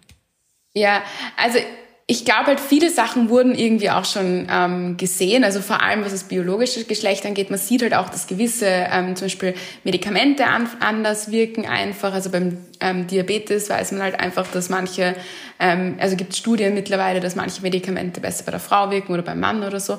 [0.73, 1.03] Ja,
[1.37, 1.59] also
[2.07, 6.13] ich glaube halt, viele Sachen wurden irgendwie auch schon ähm, gesehen, also vor allem was
[6.13, 7.49] das biologische Geschlecht angeht.
[7.49, 12.13] Man sieht halt auch, dass gewisse ähm, zum Beispiel Medikamente an, anders wirken einfach.
[12.13, 15.15] Also beim ähm, Diabetes weiß man halt einfach, dass manche,
[15.59, 19.41] ähm, also gibt Studien mittlerweile, dass manche Medikamente besser bei der Frau wirken oder beim
[19.41, 19.99] Mann oder so.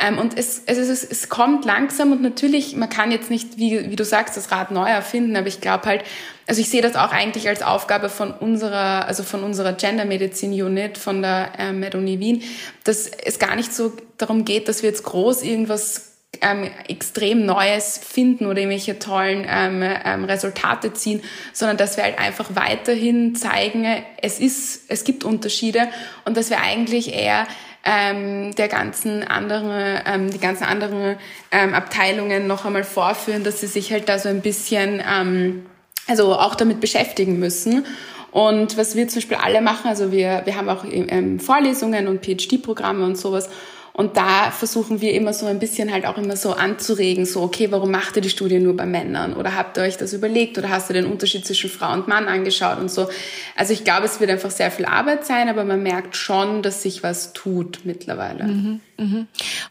[0.00, 3.90] Ähm, und es, es, es, es kommt langsam und natürlich, man kann jetzt nicht, wie,
[3.90, 6.02] wie du sagst, das Rad neu erfinden, aber ich glaube halt,
[6.46, 10.64] also ich sehe das auch eigentlich als Aufgabe von unserer, also von unserer Gender Medicine
[10.64, 12.42] Unit, von der äh, MedUni Wien,
[12.82, 17.98] dass es gar nicht so darum geht, dass wir jetzt groß irgendwas ähm, extrem Neues
[17.98, 23.86] finden oder irgendwelche tollen ähm, ähm, Resultate ziehen, sondern dass wir halt einfach weiterhin zeigen,
[24.20, 25.88] es ist, es gibt Unterschiede
[26.24, 27.46] und dass wir eigentlich eher
[27.84, 31.16] ähm, der ganzen anderen, ähm, die ganzen anderen
[31.50, 35.66] ähm, Abteilungen noch einmal vorführen, dass sie sich halt da so ein bisschen, ähm,
[36.06, 37.86] also auch damit beschäftigen müssen.
[38.30, 42.24] Und was wir zum Beispiel alle machen, also wir, wir haben auch ähm, Vorlesungen und
[42.24, 43.48] PhD-Programme und sowas.
[43.96, 47.70] Und da versuchen wir immer so ein bisschen halt auch immer so anzuregen, so, okay,
[47.70, 49.34] warum macht ihr die Studie nur bei Männern?
[49.34, 50.58] Oder habt ihr euch das überlegt?
[50.58, 53.08] Oder hast du den Unterschied zwischen Frau und Mann angeschaut und so?
[53.54, 56.82] Also ich glaube, es wird einfach sehr viel Arbeit sein, aber man merkt schon, dass
[56.82, 58.42] sich was tut mittlerweile.
[58.42, 59.26] Mhm, mh.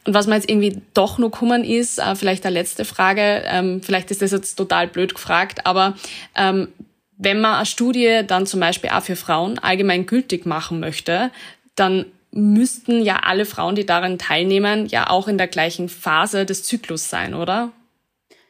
[0.05, 3.81] Und was man jetzt irgendwie doch noch kommen ist, äh, vielleicht eine letzte Frage, ähm,
[3.83, 5.95] vielleicht ist das jetzt total blöd gefragt, aber
[6.35, 6.69] ähm,
[7.17, 11.29] wenn man eine Studie dann zum Beispiel auch für Frauen allgemein gültig machen möchte,
[11.75, 16.63] dann müssten ja alle Frauen, die daran teilnehmen, ja auch in der gleichen Phase des
[16.63, 17.71] Zyklus sein, oder?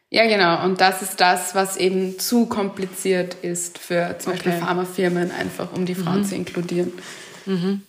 [0.10, 0.64] Ja, genau.
[0.64, 4.44] Und das ist das, was eben zu kompliziert ist für zum okay.
[4.44, 6.26] Beispiel Pharmafirmen, einfach um die Frauen mhm.
[6.26, 6.94] zu inkludieren.
[7.46, 7.82] Mhm.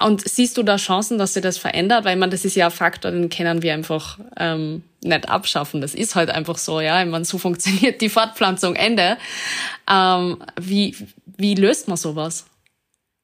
[0.00, 2.04] Und siehst du da Chancen, dass sich das verändert?
[2.04, 5.80] Weil meine, das ist ja ein Faktor, den können wir einfach ähm, nicht abschaffen.
[5.80, 7.02] Das ist halt einfach so, ja.
[7.02, 8.74] Ich meine, so funktioniert die Fortpflanzung.
[8.74, 9.18] Ende.
[9.88, 10.96] Ähm, wie,
[11.36, 12.46] wie löst man sowas?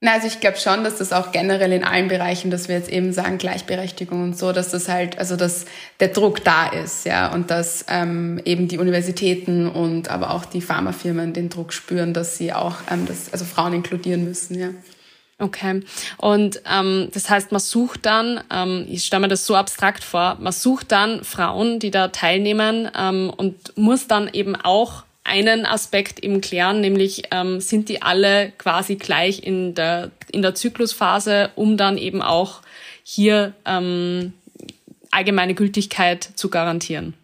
[0.05, 2.90] Na, also ich glaube schon, dass das auch generell in allen Bereichen, dass wir jetzt
[2.90, 5.64] eben sagen Gleichberechtigung und so, dass das halt, also dass
[5.99, 10.61] der Druck da ist, ja, und dass ähm, eben die Universitäten und aber auch die
[10.61, 14.69] Pharmafirmen den Druck spüren, dass sie auch, ähm, das, also Frauen inkludieren müssen, ja.
[15.38, 15.81] Okay.
[16.19, 20.37] Und ähm, das heißt, man sucht dann, ähm, ich stelle mir das so abstrakt vor,
[20.38, 26.23] man sucht dann Frauen, die da teilnehmen ähm, und muss dann eben auch einen Aspekt
[26.23, 31.77] eben klären, nämlich ähm, sind die alle quasi gleich in der, in der Zyklusphase, um
[31.77, 32.61] dann eben auch
[33.03, 34.35] hier ähm,
[35.11, 37.15] allgemeine Gültigkeit zu garantieren.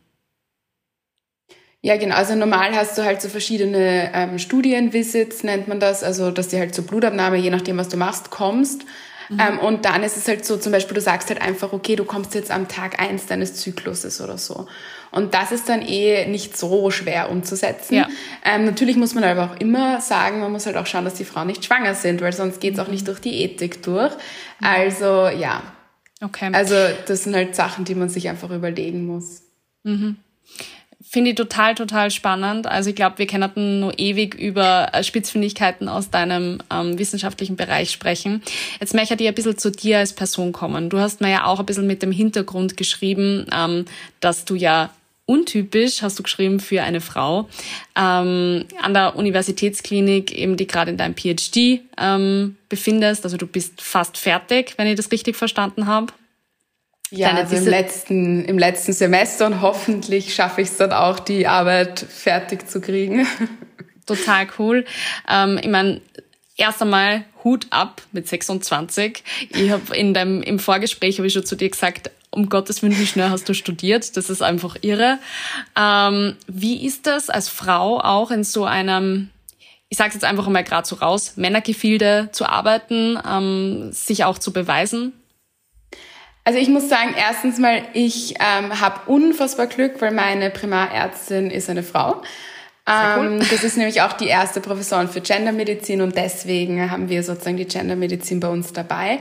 [1.82, 2.14] Ja, genau.
[2.14, 6.58] Also normal hast du halt so verschiedene ähm, Studienvisits, nennt man das, also dass du
[6.58, 8.82] halt zur Blutabnahme, je nachdem, was du machst, kommst.
[9.30, 9.40] Mhm.
[9.40, 12.04] Ähm, und dann ist es halt so, zum Beispiel, du sagst halt einfach, okay, du
[12.04, 14.66] kommst jetzt am Tag eins deines Zykluses oder so.
[15.10, 17.94] Und das ist dann eh nicht so schwer umzusetzen.
[17.94, 18.08] Ja.
[18.44, 21.24] Ähm, natürlich muss man aber auch immer sagen, man muss halt auch schauen, dass die
[21.24, 24.12] Frauen nicht schwanger sind, weil sonst geht es auch nicht durch die Ethik durch.
[24.60, 25.62] Also ja.
[26.22, 26.50] Okay.
[26.52, 26.74] Also
[27.06, 29.42] das sind halt Sachen, die man sich einfach überlegen muss.
[29.82, 30.16] Mhm.
[31.02, 32.68] Finde ich total, total spannend.
[32.68, 37.90] Also ich glaube, wir können nur ewig über äh, Spitzfindigkeiten aus deinem ähm, wissenschaftlichen Bereich
[37.90, 38.42] sprechen.
[38.78, 40.88] Jetzt möchte ich ein bisschen zu dir als Person kommen.
[40.88, 43.86] Du hast mir ja auch ein bisschen mit dem Hintergrund geschrieben, ähm,
[44.20, 44.90] dass du ja
[45.30, 47.48] untypisch, hast du geschrieben, für eine Frau.
[47.96, 53.22] Ähm, an der Universitätsklinik, eben die gerade in deinem PhD ähm, befindest.
[53.22, 56.12] Also du bist fast fertig, wenn ich das richtig verstanden habe.
[57.12, 61.46] Ja, also im letzten, im letzten Semester und hoffentlich schaffe ich es dann auch, die
[61.46, 63.26] Arbeit fertig zu kriegen.
[64.06, 64.84] Total cool.
[65.28, 66.00] Ähm, ich meine,
[66.56, 69.22] erst einmal Hut ab mit 26.
[69.50, 72.98] Ich habe in deinem im Vorgespräch habe ich schon zu dir gesagt, um Gottes Willen,
[72.98, 74.16] wie schnell hast du studiert?
[74.16, 75.18] Das ist einfach irre.
[75.76, 79.30] Ähm, wie ist das als Frau auch in so einem
[79.90, 84.52] ich sage jetzt einfach mal gerade so raus, Männergefilde zu arbeiten, ähm, sich auch zu
[84.52, 85.12] beweisen?
[86.44, 91.68] Also ich muss sagen, erstens mal, ich ähm, habe unfassbar Glück, weil meine Primarärztin ist
[91.68, 92.22] eine Frau.
[92.86, 93.26] Cool.
[93.26, 97.56] Ähm, das ist nämlich auch die erste Professorin für Gendermedizin und deswegen haben wir sozusagen
[97.56, 99.18] die Gendermedizin bei uns dabei.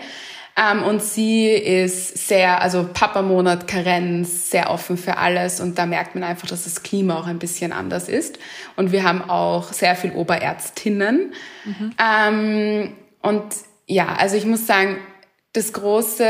[0.60, 6.16] Ähm, und sie ist sehr, also Papa-Monat, Karenz, sehr offen für alles und da merkt
[6.16, 8.40] man einfach, dass das Klima auch ein bisschen anders ist.
[8.76, 11.34] Und wir haben auch sehr viel Oberärztinnen.
[11.64, 11.94] Mhm.
[11.98, 13.44] Ähm, und
[13.88, 14.98] ja, also ich muss sagen,
[15.54, 16.26] das große,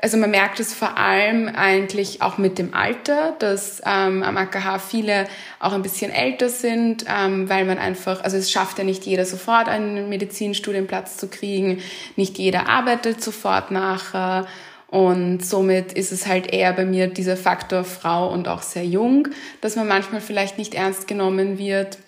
[0.00, 4.78] also man merkt es vor allem eigentlich auch mit dem Alter, dass ähm, am AKH
[4.78, 5.26] viele
[5.60, 9.26] auch ein bisschen älter sind, ähm, weil man einfach, also es schafft ja nicht jeder
[9.26, 11.82] sofort einen Medizinstudienplatz zu kriegen,
[12.16, 14.46] nicht jeder arbeitet sofort nachher.
[14.88, 19.28] Und somit ist es halt eher bei mir dieser Faktor Frau und auch sehr jung,
[19.60, 21.98] dass man manchmal vielleicht nicht ernst genommen wird.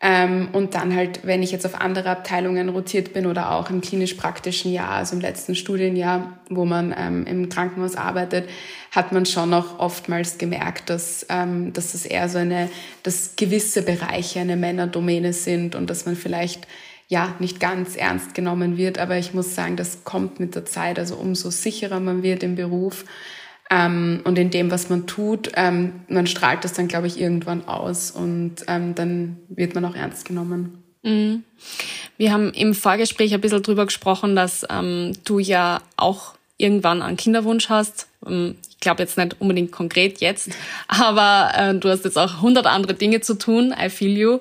[0.00, 3.80] Ähm, und dann halt, wenn ich jetzt auf andere Abteilungen rotiert bin oder auch im
[3.80, 8.48] klinisch-praktischen Jahr, also im letzten Studienjahr, wo man ähm, im Krankenhaus arbeitet,
[8.92, 12.70] hat man schon auch oftmals gemerkt, dass, ähm, dass es eher so eine,
[13.02, 16.68] dass gewisse Bereiche eine Männerdomäne sind und dass man vielleicht
[17.08, 18.98] ja nicht ganz ernst genommen wird.
[18.98, 21.00] Aber ich muss sagen, das kommt mit der Zeit.
[21.00, 23.04] Also umso sicherer man wird im Beruf,
[23.70, 27.66] ähm, und in dem, was man tut, ähm, man strahlt das dann, glaube ich, irgendwann
[27.68, 30.82] aus und ähm, dann wird man auch ernst genommen.
[31.02, 31.44] Mhm.
[32.16, 37.16] Wir haben im Vorgespräch ein bisschen drüber gesprochen, dass ähm, du ja auch irgendwann einen
[37.16, 38.08] Kinderwunsch hast.
[38.26, 40.50] Ähm, ich glaube jetzt nicht unbedingt konkret jetzt,
[40.88, 43.74] aber äh, du hast jetzt auch hundert andere Dinge zu tun.
[43.78, 44.38] I feel you.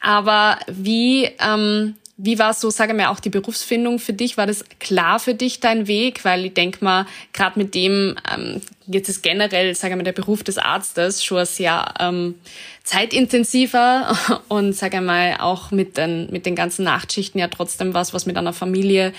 [0.00, 4.36] Aber wie ähm, wie war so, sage mal, auch die Berufsfindung für dich?
[4.36, 6.24] War das klar für dich dein Weg?
[6.24, 10.44] Weil ich denke mal, gerade mit dem, ähm, jetzt ist generell, sage mal, der Beruf
[10.44, 12.36] des Arztes schon sehr ähm,
[12.84, 14.16] zeitintensiver
[14.48, 18.36] und sage mal auch mit den, mit den ganzen Nachtschichten ja trotzdem was, was mit
[18.36, 19.12] einer Familie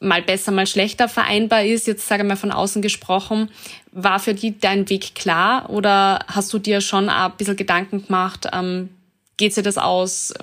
[0.00, 3.50] mal besser, mal schlechter vereinbar ist, jetzt sage mal von außen gesprochen.
[3.92, 8.48] War für dich dein Weg klar oder hast du dir schon ein bisschen Gedanken gemacht,
[8.52, 8.88] ähm,
[9.36, 10.34] geht dir das aus?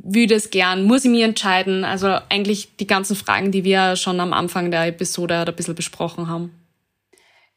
[0.00, 1.84] Würde es gern, muss ich mir entscheiden?
[1.84, 6.28] Also eigentlich die ganzen Fragen, die wir schon am Anfang der Episode ein bisschen besprochen
[6.28, 6.52] haben.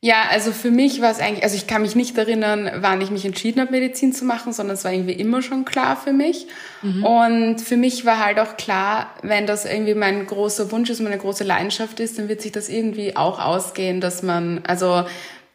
[0.03, 3.11] Ja, also für mich war es eigentlich, also ich kann mich nicht erinnern, wann ich
[3.11, 6.47] mich entschieden habe, Medizin zu machen, sondern es war irgendwie immer schon klar für mich.
[6.81, 7.05] Mhm.
[7.05, 11.19] Und für mich war halt auch klar, wenn das irgendwie mein großer Wunsch ist, meine
[11.19, 15.05] große Leidenschaft ist, dann wird sich das irgendwie auch ausgehen, dass man, also,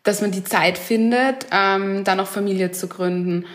[0.04, 3.46] dass man die Zeit findet, ähm, dann auch Familie zu gründen.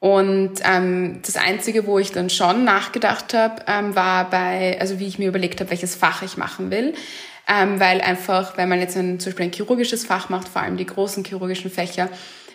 [0.00, 5.06] Und ähm, das Einzige, wo ich dann schon nachgedacht habe, ähm, war bei, also wie
[5.06, 6.94] ich mir überlegt habe, welches Fach ich machen will.
[7.48, 10.76] Ähm, weil einfach, wenn man jetzt ein, zum Beispiel ein chirurgisches Fach macht, vor allem
[10.76, 12.08] die großen chirurgischen Fächer,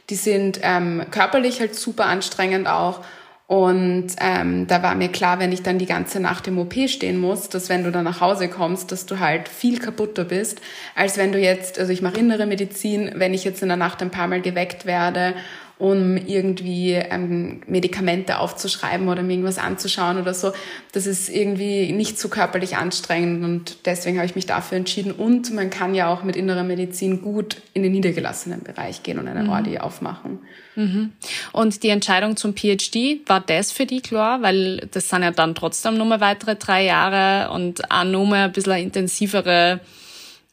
[0.10, 3.02] die sind ähm, körperlich halt super anstrengend auch.
[3.46, 7.20] Und ähm, da war mir klar, wenn ich dann die ganze Nacht im OP stehen
[7.20, 10.62] muss, dass wenn du dann nach Hause kommst, dass du halt viel kaputter bist,
[10.96, 14.02] als wenn du jetzt, also ich mache innere Medizin, wenn ich jetzt in der Nacht
[14.02, 15.34] ein paar Mal geweckt werde
[15.80, 20.54] um irgendwie ähm, Medikamente aufzuschreiben oder mir irgendwas anzuschauen oder so.
[20.92, 25.12] Das ist irgendwie nicht so körperlich anstrengend und deswegen habe ich mich dafür entschieden.
[25.12, 29.28] Und man kann ja auch mit innerer Medizin gut in den niedergelassenen Bereich gehen und
[29.28, 29.50] eine mhm.
[29.50, 30.40] Ordi aufmachen.
[30.76, 31.14] Mhm.
[31.52, 34.42] Und die Entscheidung zum PhD, war das für dich klar?
[34.42, 38.78] Weil das sind ja dann trotzdem nochmal weitere drei Jahre und auch nochmal ein bisschen
[38.78, 39.80] intensivere,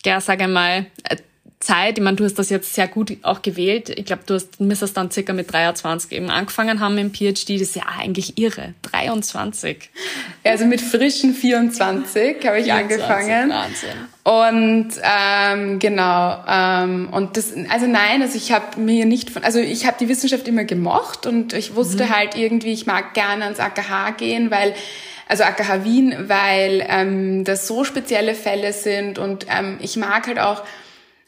[0.04, 0.87] ja, sage ich mal,
[1.61, 3.90] Zeit, ich meine, du hast das jetzt sehr gut auch gewählt.
[3.90, 7.51] Ich glaube, du hast, müsstest dann circa mit 23 eben angefangen haben im PhD.
[7.51, 8.73] Das ist ja eigentlich irre.
[8.90, 9.90] 23.
[10.42, 13.51] Also mit frischen 24 habe ich 24, angefangen.
[13.51, 13.90] Wahnsinn.
[14.25, 16.42] Und ähm, genau.
[16.49, 20.09] Ähm, und das, also nein, also ich habe mir nicht von, also ich habe die
[20.09, 22.16] Wissenschaft immer gemocht und ich wusste mhm.
[22.16, 24.75] halt irgendwie, ich mag gerne ans AKH gehen, weil
[25.29, 30.40] also AKH Wien, weil ähm, das so spezielle Fälle sind und ähm, ich mag halt
[30.40, 30.64] auch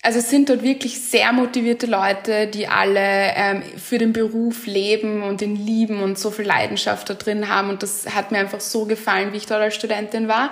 [0.05, 5.23] also es sind dort wirklich sehr motivierte Leute, die alle ähm, für den Beruf leben
[5.23, 7.71] und den lieben und so viel Leidenschaft da drin haben.
[7.71, 10.51] Und das hat mir einfach so gefallen, wie ich dort als Studentin war.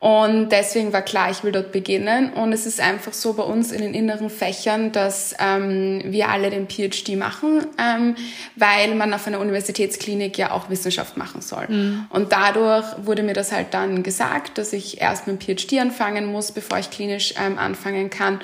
[0.00, 2.32] Und deswegen war klar, ich will dort beginnen.
[2.32, 6.50] Und es ist einfach so bei uns in den inneren Fächern, dass ähm, wir alle
[6.50, 8.16] den PhD machen, ähm,
[8.56, 11.68] weil man auf einer Universitätsklinik ja auch Wissenschaft machen soll.
[11.68, 12.06] Mhm.
[12.10, 16.26] Und dadurch wurde mir das halt dann gesagt, dass ich erst mit dem PhD anfangen
[16.26, 18.40] muss, bevor ich klinisch ähm, anfangen kann.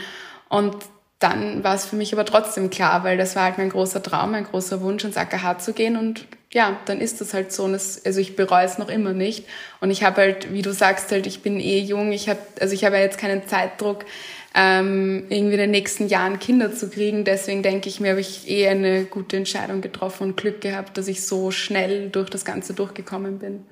[0.49, 0.77] Und
[1.19, 4.33] dann war es für mich aber trotzdem klar, weil das war halt mein großer Traum,
[4.33, 7.65] mein großer Wunsch, ins AKH zu gehen und ja, dann ist das halt so.
[7.65, 9.45] Und es, also ich bereue es noch immer nicht.
[9.81, 12.13] Und ich habe halt, wie du sagst, halt, ich bin eh jung.
[12.13, 14.07] Ich habe, also ich habe ja jetzt keinen Zeitdruck,
[14.55, 17.25] ähm, irgendwie in den nächsten Jahren Kinder zu kriegen.
[17.25, 21.09] Deswegen denke ich mir, habe ich eh eine gute Entscheidung getroffen und Glück gehabt, dass
[21.09, 23.67] ich so schnell durch das Ganze durchgekommen bin.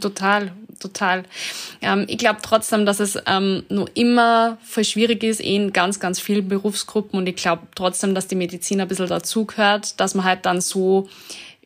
[0.00, 1.24] Total, total.
[1.82, 6.18] Ähm, ich glaube trotzdem, dass es ähm, nur immer voll schwierig ist in ganz, ganz
[6.18, 10.46] vielen Berufsgruppen und ich glaube trotzdem, dass die Medizin ein bisschen dazugehört, dass man halt
[10.46, 11.08] dann so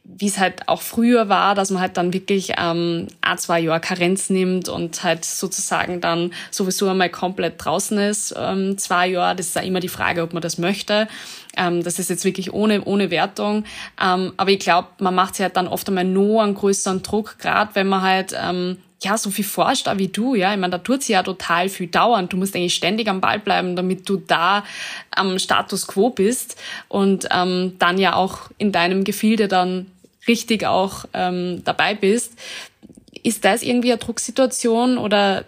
[0.09, 3.81] wie es halt auch früher war, dass man halt dann wirklich ähm, ein, zwei Jahre
[3.81, 9.35] Karenz nimmt und halt sozusagen dann sowieso einmal komplett draußen ist, ähm, zwei Jahre.
[9.37, 11.09] Das ist ja immer die Frage, ob man das möchte.
[11.57, 13.65] Ähm, das ist jetzt wirklich ohne, ohne Wertung.
[14.03, 17.39] Ähm, aber ich glaube, man macht sich halt dann oft einmal nur einen größeren Druck,
[17.39, 20.53] gerade wenn man halt ähm, ja, so viel forscht auch wie du, ja.
[20.53, 22.29] Ich meine, da tut sie ja total viel dauern.
[22.29, 24.65] Du musst eigentlich ständig am Ball bleiben, damit du da
[25.11, 26.57] am Status quo bist
[26.89, 29.87] und ähm, dann ja auch in deinem Gefilde dann
[30.29, 32.33] richtig auch ähm, dabei bist.
[33.23, 35.45] Ist das irgendwie eine Drucksituation oder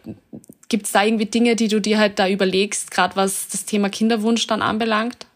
[0.69, 3.89] gibt es da irgendwie Dinge, die du dir halt da überlegst, gerade was das Thema
[3.89, 5.27] Kinderwunsch dann anbelangt?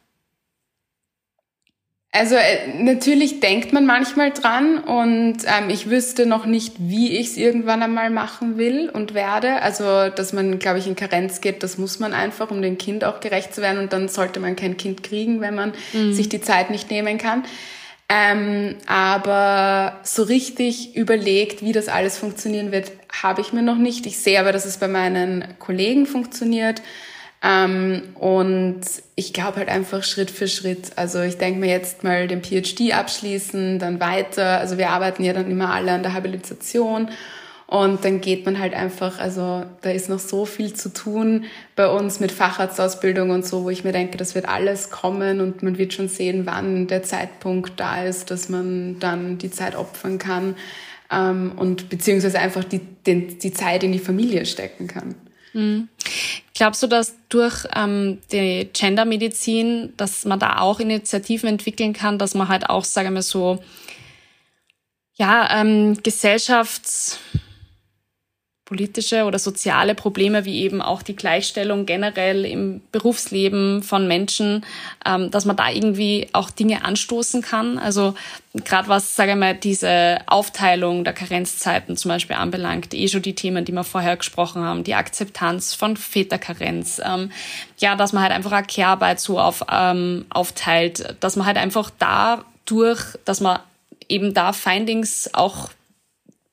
[2.14, 7.28] Also äh, natürlich denkt man manchmal dran und ähm, ich wüsste noch nicht, wie ich
[7.28, 9.62] es irgendwann einmal machen will und werde.
[9.62, 13.02] Also dass man, glaube ich, in Karenz geht, das muss man einfach, um dem Kind
[13.04, 16.12] auch gerecht zu werden und dann sollte man kein Kind kriegen, wenn man mhm.
[16.12, 17.44] sich die Zeit nicht nehmen kann.
[18.08, 24.06] Ähm, aber so richtig überlegt, wie das alles funktionieren wird, habe ich mir noch nicht.
[24.06, 26.82] Ich sehe aber, dass es bei meinen Kollegen funktioniert.
[27.42, 28.82] Ähm, und
[29.16, 30.92] ich glaube halt einfach Schritt für Schritt.
[30.96, 34.58] Also ich denke mir jetzt mal den PhD abschließen, dann weiter.
[34.58, 37.08] Also wir arbeiten ja dann immer alle an der Habilitation
[37.72, 41.88] und dann geht man halt einfach, also da ist noch so viel zu tun bei
[41.88, 45.78] uns mit Facharztausbildung und so, wo ich mir denke, das wird alles kommen und man
[45.78, 50.54] wird schon sehen, wann der Zeitpunkt da ist, dass man dann die Zeit opfern kann
[51.10, 55.14] ähm, und beziehungsweise einfach die, den, die Zeit in die Familie stecken kann.
[55.54, 55.88] Mhm.
[56.54, 62.34] Glaubst du, dass durch ähm, die Gendermedizin, dass man da auch Initiativen entwickeln kann, dass
[62.34, 63.62] man halt auch, sagen wir so,
[65.14, 67.18] ja, ähm, Gesellschafts
[68.72, 74.64] politische oder soziale Probleme wie eben auch die Gleichstellung generell im Berufsleben von Menschen,
[75.04, 77.76] ähm, dass man da irgendwie auch Dinge anstoßen kann.
[77.76, 78.14] Also
[78.54, 83.34] gerade was, sage ich mal, diese Aufteilung der Karenzzeiten zum Beispiel anbelangt, eh schon die
[83.34, 87.30] Themen, die wir vorher gesprochen haben, die Akzeptanz von Väterkarenz, ähm,
[87.76, 91.90] ja, dass man halt einfach eine Care-Arbeit so auf, ähm, aufteilt, dass man halt einfach
[91.98, 93.58] dadurch, dass man
[94.08, 95.68] eben da Findings auch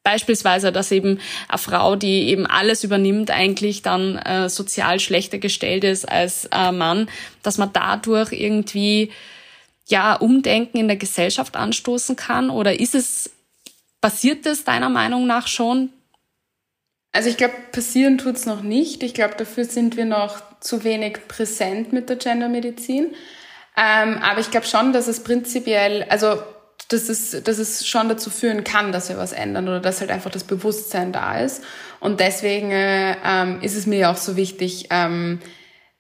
[0.04, 5.84] Beispielsweise, dass eben eine Frau, die eben alles übernimmt, eigentlich dann äh, sozial schlechter gestellt
[5.84, 7.10] ist als ein Mann,
[7.44, 9.12] dass man dadurch irgendwie
[9.88, 12.50] ja Umdenken in der Gesellschaft anstoßen kann?
[12.50, 13.30] Oder ist es,
[14.02, 15.92] passiert das deiner Meinung nach schon?
[17.12, 19.04] Also ich glaube, passieren tut's noch nicht.
[19.04, 23.16] Ich glaube, dafür sind wir noch zu wenig präsent mit der Gendermedizin.
[23.76, 26.42] Ähm, aber ich glaube schon, dass es prinzipiell, also
[26.90, 30.12] dass es, dass es schon dazu führen kann, dass wir was ändern oder dass halt
[30.12, 31.64] einfach das Bewusstsein da ist.
[32.00, 35.40] Und deswegen äh, ähm, ist es mir auch so wichtig, ähm,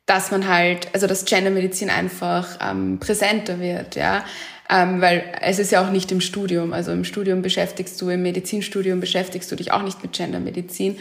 [0.07, 4.25] dass man halt, also dass Gendermedizin einfach ähm, präsenter wird, ja.
[4.71, 6.73] Ähm, weil es ist ja auch nicht im Studium.
[6.73, 10.97] Also im Studium beschäftigst du, im Medizinstudium beschäftigst du dich auch nicht mit Gendermedizin.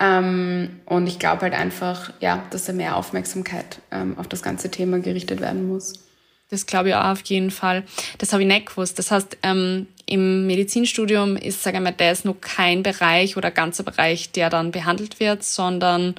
[0.00, 4.70] Ähm, und ich glaube halt einfach, ja, dass da mehr Aufmerksamkeit ähm, auf das ganze
[4.70, 6.05] Thema gerichtet werden muss.
[6.48, 7.84] Das glaube ich auch auf jeden Fall.
[8.18, 8.98] Das habe ich nicht gewusst.
[8.98, 13.82] Das heißt, ähm, im Medizinstudium ist, sage ich mal, das noch kein Bereich oder ganzer
[13.82, 16.14] Bereich, der dann behandelt wird, sondern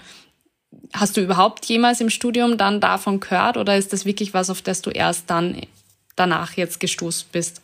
[0.93, 4.61] hast du überhaupt jemals im Studium dann davon gehört oder ist das wirklich was, auf
[4.61, 5.61] das du erst dann
[6.15, 7.61] danach jetzt gestoßen bist?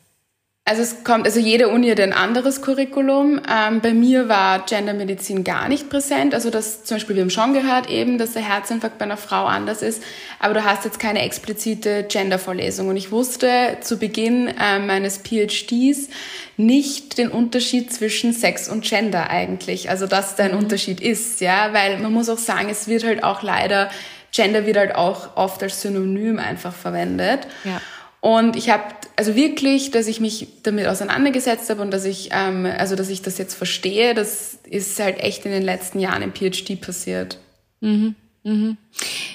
[0.65, 3.41] Also es kommt, also jede Uni hat ein anderes Curriculum.
[3.52, 6.34] Ähm, bei mir war Gendermedizin gar nicht präsent.
[6.34, 9.43] Also das zum Beispiel, wir haben schon gehört eben, dass der Herzinfarkt bei einer Frau
[9.45, 10.02] anders ist,
[10.39, 12.88] aber du hast jetzt keine explizite Gender-Vorlesung.
[12.88, 16.08] Und ich wusste zu Beginn äh, meines PhDs
[16.56, 19.89] nicht den Unterschied zwischen Sex und Gender eigentlich.
[19.89, 20.60] Also dass da ein mhm.
[20.60, 23.89] Unterschied ist, ja, weil man muss auch sagen, es wird halt auch leider
[24.32, 27.41] Gender wird halt auch oft als Synonym einfach verwendet.
[27.65, 27.80] Ja.
[28.23, 28.86] Und ich habe
[29.17, 33.21] also wirklich, dass ich mich damit auseinandergesetzt habe und dass ich ähm, also dass ich
[33.21, 37.38] das jetzt verstehe, das ist halt echt in den letzten Jahren im PhD passiert.
[37.81, 38.15] Mhm.
[38.43, 38.77] Mhm.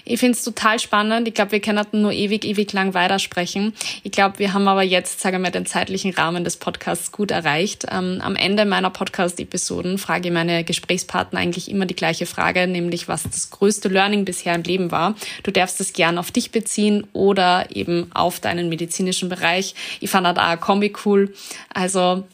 [0.05, 1.29] Ich finde es total spannend.
[1.29, 3.75] Ich glaube, wir können nur ewig, ewig lang weitersprechen.
[4.03, 7.87] Ich glaube, wir haben aber jetzt, sagen wir, den zeitlichen Rahmen des Podcasts gut erreicht.
[7.91, 13.09] Ähm, am Ende meiner Podcast-Episoden frage ich meine Gesprächspartner eigentlich immer die gleiche Frage, nämlich
[13.09, 15.15] was das größte Learning bisher im Leben war.
[15.43, 19.75] Du darfst es gern auf dich beziehen oder eben auf deinen medizinischen Bereich.
[20.01, 21.35] Ich fand da auch Kombi cool.
[21.73, 22.25] Also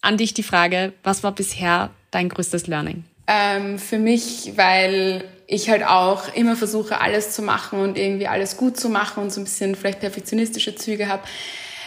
[0.00, 3.04] an dich die Frage, was war bisher dein größtes Learning?
[3.30, 8.56] Ähm, für mich, weil ich halt auch immer versuche, alles zu machen und irgendwie alles
[8.56, 11.22] gut zu machen und so ein bisschen vielleicht perfektionistische Züge habe,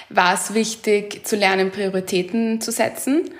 [0.10, 3.32] war es wichtig zu lernen, Prioritäten zu setzen.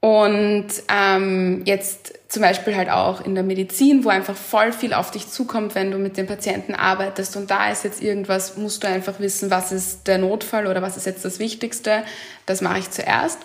[0.00, 5.10] Und ähm, jetzt zum Beispiel halt auch in der Medizin, wo einfach voll viel auf
[5.10, 8.88] dich zukommt, wenn du mit den Patienten arbeitest und da ist jetzt irgendwas, musst du
[8.88, 12.02] einfach wissen, was ist der Notfall oder was ist jetzt das Wichtigste.
[12.46, 13.38] Das mache ich zuerst.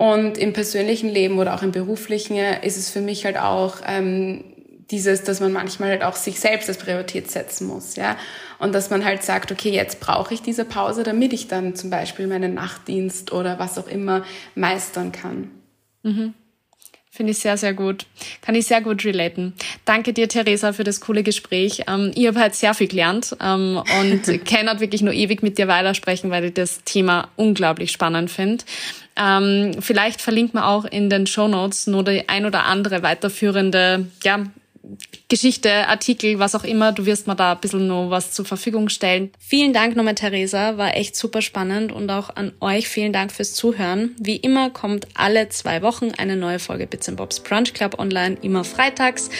[0.00, 4.42] Und im persönlichen Leben oder auch im beruflichen ist es für mich halt auch ähm,
[4.90, 8.16] dieses, dass man manchmal halt auch sich selbst als Priorität setzen muss, ja.
[8.58, 11.90] Und dass man halt sagt, okay, jetzt brauche ich diese Pause, damit ich dann zum
[11.90, 14.24] Beispiel meinen Nachtdienst oder was auch immer
[14.54, 15.50] meistern kann.
[16.02, 16.32] Mhm.
[17.12, 18.06] Finde ich sehr, sehr gut.
[18.40, 19.52] Kann ich sehr gut relaten.
[19.84, 21.82] Danke dir, Theresa, für das coole Gespräch.
[21.88, 25.58] Ähm, ich habe halt sehr viel gelernt ähm, und kann halt wirklich nur ewig mit
[25.58, 28.64] dir weitersprechen, weil ich das Thema unglaublich spannend finde.
[29.20, 34.06] Ähm, vielleicht verlinkt man auch in den Show Notes nur die ein oder andere weiterführende
[34.24, 34.44] ja,
[35.30, 36.90] Geschichte, Artikel, was auch immer.
[36.90, 39.30] Du wirst mir da ein bisschen noch was zur Verfügung stellen.
[39.38, 40.76] Vielen Dank nochmal, Theresa.
[40.76, 44.16] War echt super spannend und auch an euch vielen Dank fürs Zuhören.
[44.18, 48.64] Wie immer kommt alle zwei Wochen eine neue Folge Bits Bobs Brunch Club online, immer
[48.64, 49.30] freitags.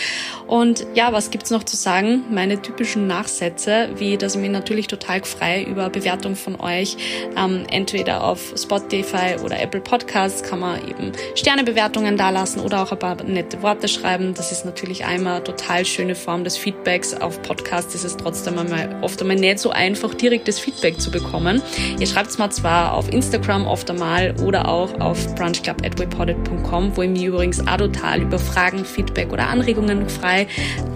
[0.47, 2.22] Und ja, was gibt's noch zu sagen?
[2.30, 6.97] Meine typischen Nachsätze, wie dass ich mich natürlich total frei über Bewertung von euch,
[7.36, 12.99] ähm, entweder auf Spotify oder Apple Podcasts kann man eben Sternebewertungen dalassen oder auch ein
[13.01, 14.34] paar nette Worte schreiben.
[14.34, 17.14] Das ist natürlich einmal total total schöne Form des Feedbacks.
[17.14, 21.62] Auf Podcasts ist es trotzdem einmal, oft einmal nicht so einfach, direktes Feedback zu bekommen.
[21.99, 27.11] Ihr schreibt es mir zwar auf Instagram oft einmal oder auch auf brunchclub.wepodit.com, wo ich
[27.11, 30.47] mich übrigens auch total über Fragen, Feedback oder Anregungen frei,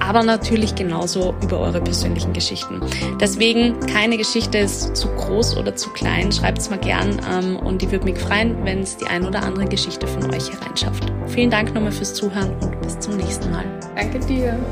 [0.01, 2.81] aber natürlich genauso über eure persönlichen Geschichten.
[3.21, 6.33] Deswegen, keine Geschichte ist zu groß oder zu klein.
[6.33, 9.43] Schreibt es mir gern ähm, und ich würde mich freuen, wenn es die ein oder
[9.43, 11.05] andere Geschichte von euch hereinschafft.
[11.29, 13.65] Vielen Dank nochmal fürs Zuhören und bis zum nächsten Mal.
[13.97, 14.59] Danke dir.